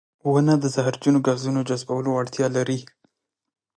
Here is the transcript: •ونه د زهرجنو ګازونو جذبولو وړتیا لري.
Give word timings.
•ونه 0.31 0.53
د 0.59 0.65
زهرجنو 0.75 1.19
ګازونو 1.27 1.61
جذبولو 1.69 2.09
وړتیا 2.13 2.47
لري. 2.57 2.79